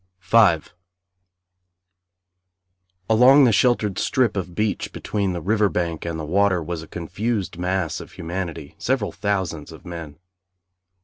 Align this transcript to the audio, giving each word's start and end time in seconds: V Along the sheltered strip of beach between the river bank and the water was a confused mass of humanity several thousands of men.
V 0.19 0.57
Along 3.07 3.43
the 3.43 3.51
sheltered 3.51 3.99
strip 3.99 4.35
of 4.35 4.55
beach 4.55 4.91
between 4.91 5.33
the 5.33 5.41
river 5.41 5.69
bank 5.69 6.05
and 6.05 6.19
the 6.19 6.25
water 6.25 6.59
was 6.63 6.81
a 6.81 6.87
confused 6.87 7.59
mass 7.59 7.99
of 7.99 8.13
humanity 8.13 8.73
several 8.79 9.11
thousands 9.11 9.71
of 9.71 9.85
men. 9.85 10.17